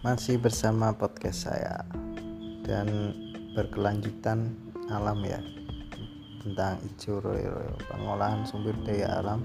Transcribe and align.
masih 0.00 0.40
bersama 0.40 0.96
podcast 0.96 1.44
saya 1.44 1.84
dan 2.64 3.12
berkelanjutan 3.52 4.48
alam 4.88 5.20
ya 5.20 5.36
tentang 6.40 6.80
hijau 6.80 7.20
royo 7.20 7.76
pengolahan 7.84 8.48
sumber 8.48 8.72
daya 8.88 9.20
alam 9.20 9.44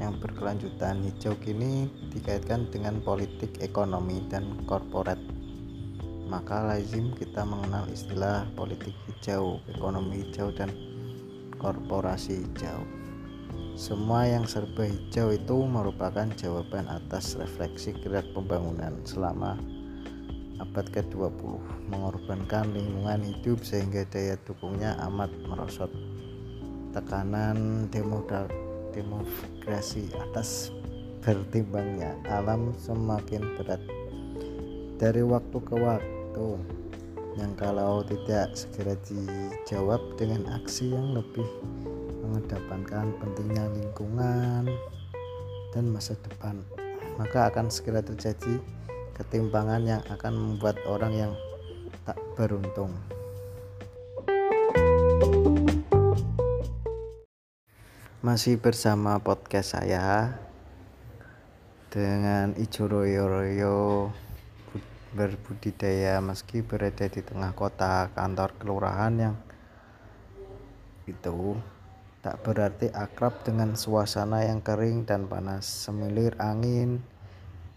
yang 0.00 0.16
berkelanjutan. 0.16 1.04
Hijau 1.04 1.36
kini 1.44 1.92
dikaitkan 2.08 2.72
dengan 2.72 3.04
politik 3.04 3.60
ekonomi 3.60 4.24
dan 4.32 4.64
korporat. 4.64 5.20
Maka 6.24 6.72
lazim 6.72 7.12
kita 7.12 7.44
mengenal 7.44 7.84
istilah 7.92 8.48
politik 8.56 8.96
hijau 9.12 9.60
ekonomi 9.76 10.24
hijau 10.24 10.56
dan 10.56 10.72
korporasi 11.60 12.48
hijau 12.48 12.80
semua 13.76 14.24
yang 14.24 14.48
serba 14.48 14.88
hijau 14.88 15.36
itu 15.36 15.56
merupakan 15.68 16.24
jawaban 16.32 16.88
atas 16.88 17.36
refleksi 17.36 17.92
gerak 18.00 18.24
pembangunan 18.32 18.96
selama 19.04 19.60
abad 20.56 20.88
ke-20 20.88 21.60
mengorbankan 21.92 22.72
lingkungan 22.72 23.20
hidup 23.20 23.60
sehingga 23.60 24.08
daya 24.08 24.40
dukungnya 24.48 24.96
amat 25.12 25.28
merosot. 25.44 25.92
Tekanan 26.96 27.92
demografi 27.92 30.08
atas 30.16 30.72
bertimbangnya 31.20 32.16
alam 32.32 32.72
semakin 32.80 33.44
berat. 33.60 33.84
Dari 34.96 35.20
waktu 35.20 35.58
ke 35.60 35.76
waktu 35.76 36.48
yang 37.36 37.52
kalau 37.60 38.00
tidak 38.08 38.56
segera 38.56 38.96
dijawab 39.04 40.00
dengan 40.16 40.48
aksi 40.56 40.96
yang 40.96 41.12
lebih 41.12 41.44
mengedepankan 42.26 43.14
pentingnya 43.22 43.70
lingkungan 43.70 44.66
dan 45.70 45.84
masa 45.86 46.18
depan. 46.26 46.58
Maka 47.16 47.48
akan 47.54 47.70
segera 47.70 48.02
terjadi 48.02 48.58
ketimpangan 49.14 49.86
yang 49.86 50.02
akan 50.10 50.34
membuat 50.34 50.76
orang 50.90 51.14
yang 51.14 51.32
tak 52.02 52.18
beruntung. 52.34 52.90
Masih 58.20 58.58
bersama 58.58 59.22
podcast 59.22 59.78
saya 59.78 60.34
dengan 61.94 62.58
Ijo 62.58 62.90
Royo 62.90 63.30
Royo 63.30 63.78
berbudidaya 65.16 66.20
meski 66.20 66.60
berada 66.60 67.08
di 67.08 67.24
tengah 67.24 67.56
kota 67.56 68.12
kantor 68.12 68.52
kelurahan 68.60 69.14
yang 69.16 69.36
itu 71.06 71.56
tak 72.26 72.42
berarti 72.42 72.90
akrab 72.90 73.46
dengan 73.46 73.78
suasana 73.78 74.42
yang 74.42 74.58
kering 74.58 75.06
dan 75.06 75.30
panas. 75.30 75.62
Semilir 75.62 76.34
angin 76.42 76.98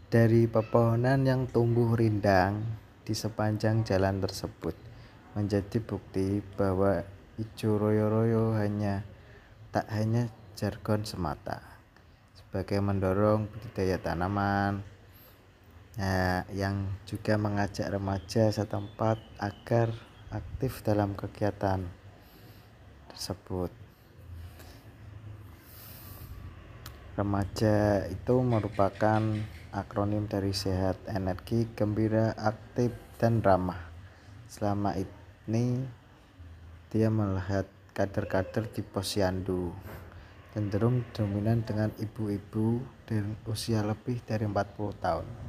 dari 0.09 0.49
pepohonan 0.49 1.21
yang 1.21 1.45
tumbuh 1.45 1.93
rindang 1.93 2.65
di 3.05 3.13
sepanjang 3.13 3.85
jalan 3.85 4.17
tersebut 4.17 4.73
menjadi 5.37 5.77
bukti 5.85 6.41
bahwa 6.57 7.05
hijau 7.37 7.77
royo-royo 7.77 8.57
hanya 8.57 9.05
tak 9.69 9.85
hanya 9.93 10.33
jargon 10.57 11.05
semata. 11.05 11.61
Sebagai 12.33 12.81
mendorong 12.81 13.45
budidaya 13.53 14.01
tanaman 14.01 14.81
ya, 15.93 16.41
yang 16.57 16.89
juga 17.05 17.37
mengajak 17.37 17.85
remaja 17.85 18.49
setempat 18.49 19.21
agar 19.37 19.93
aktif 20.33 20.81
dalam 20.81 21.13
kegiatan 21.13 21.85
tersebut 23.13 23.88
Remaja 27.19 28.07
itu 28.07 28.39
merupakan 28.39 29.19
akronim 29.75 30.23
dari 30.31 30.55
sehat, 30.55 31.03
energi, 31.11 31.67
gembira, 31.75 32.31
aktif, 32.39 32.95
dan 33.19 33.43
ramah. 33.43 33.91
Selama 34.47 34.95
ini 34.95 35.83
dia 36.87 37.11
melihat 37.11 37.67
kader-kader 37.91 38.71
di 38.71 38.79
posyandu 38.87 39.75
cenderung 40.55 41.03
dominan 41.11 41.59
dengan 41.67 41.91
ibu-ibu 41.99 42.79
dengan 43.03 43.35
usia 43.51 43.83
lebih 43.83 44.23
dari 44.23 44.47
40 44.47 45.03
tahun. 45.03 45.27